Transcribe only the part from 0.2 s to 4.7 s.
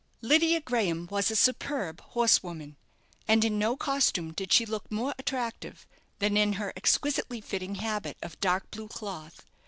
Lydia Graham was a superb horsewoman; and in no costume did she